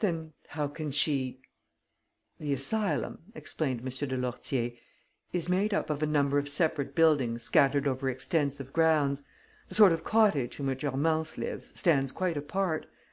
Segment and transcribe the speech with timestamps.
[0.00, 1.40] "Then how can she...?"
[2.40, 4.08] "The asylum," explained M.
[4.08, 4.72] de Lourtier,
[5.32, 9.22] "is made up of a number of separate buildings scattered over extensive grounds.
[9.68, 12.86] The sort of cottage in which Hermance lives stands quite apart.